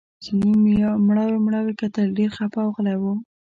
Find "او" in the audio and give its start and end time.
2.63-2.69